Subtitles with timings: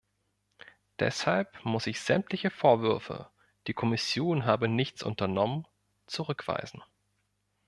[0.99, 3.29] Deshalb muss ich sämtliche Vorwürfe,
[3.67, 5.67] die Kommission habe nichts unternommen,
[6.07, 6.81] zurückweisen.